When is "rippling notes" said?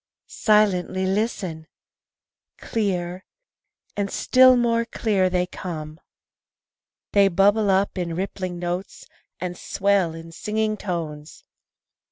8.15-9.05